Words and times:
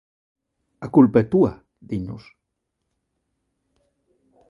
"A 0.85 0.87
culpa 0.95 1.17
é 1.23 1.25
túa", 1.33 1.51
dinnos. 1.89 2.23